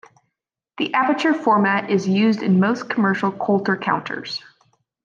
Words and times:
The 0.79 0.95
aperture 0.95 1.31
format 1.31 1.91
is 1.91 2.09
used 2.09 2.41
in 2.41 2.59
most 2.59 2.89
commercial 2.89 3.31
Coulter 3.31 3.77
counters. 3.77 4.41